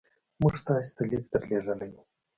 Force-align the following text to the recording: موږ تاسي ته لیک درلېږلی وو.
موږ 0.41 0.55
تاسي 0.67 0.91
ته 0.95 1.03
لیک 1.09 1.23
درلېږلی 1.31 1.87
وو. 1.91 2.01